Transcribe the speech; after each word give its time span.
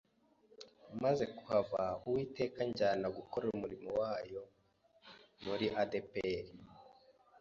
maze 1.03 1.23
kuhava 1.35 1.81
Uwiteka 2.07 2.57
anjyana 2.65 3.07
gukorera 3.17 3.53
umurimo 3.57 3.89
wayo 3.99 4.41
muri 5.45 5.65
ADEPR, 5.81 6.45